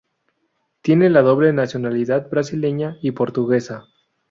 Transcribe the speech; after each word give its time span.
Tiene 0.81 1.11
la 1.11 1.21
doble 1.21 1.53
nacionalidad 1.53 2.27
brasileña 2.31 2.97
y 3.03 3.11
portuguesa. 3.11 3.85